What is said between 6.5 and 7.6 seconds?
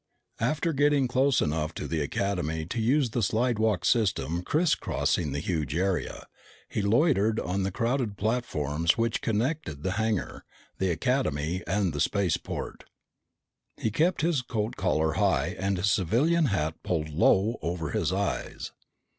he loitered